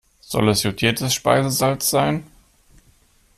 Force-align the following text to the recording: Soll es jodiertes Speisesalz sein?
Soll 0.19 0.49
es 0.49 0.63
jodiertes 0.63 1.13
Speisesalz 1.13 1.91
sein? 1.91 2.23